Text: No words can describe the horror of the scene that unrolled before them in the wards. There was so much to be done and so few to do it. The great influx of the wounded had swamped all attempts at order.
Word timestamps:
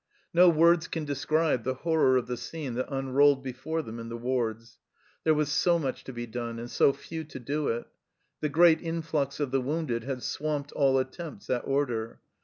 No 0.33 0.49
words 0.49 0.87
can 0.87 1.05
describe 1.05 1.63
the 1.63 1.75
horror 1.75 2.17
of 2.17 2.25
the 2.25 2.35
scene 2.35 2.73
that 2.73 2.91
unrolled 2.91 3.43
before 3.43 3.83
them 3.83 3.99
in 3.99 4.09
the 4.09 4.17
wards. 4.17 4.79
There 5.23 5.33
was 5.35 5.51
so 5.51 5.77
much 5.77 6.03
to 6.05 6.11
be 6.11 6.25
done 6.25 6.57
and 6.57 6.71
so 6.71 6.91
few 6.91 7.23
to 7.25 7.39
do 7.39 7.67
it. 7.67 7.85
The 8.39 8.49
great 8.49 8.81
influx 8.81 9.39
of 9.39 9.51
the 9.51 9.61
wounded 9.61 10.03
had 10.03 10.23
swamped 10.23 10.71
all 10.71 10.97
attempts 10.97 11.51
at 11.51 11.67
order. 11.67 12.19